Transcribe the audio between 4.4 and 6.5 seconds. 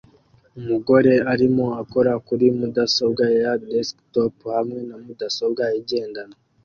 hamwe na mudasobwa igendanwa